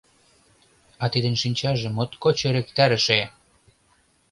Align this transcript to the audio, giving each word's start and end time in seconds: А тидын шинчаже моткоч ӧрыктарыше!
А 1.03 1.05
тидын 1.13 1.35
шинчаже 1.41 1.87
моткоч 1.95 2.39
ӧрыктарыше! 2.47 3.21